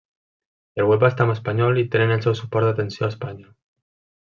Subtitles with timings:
[0.83, 3.51] El web està en espanyol i tenen el seu suport d'atenció a Espanya.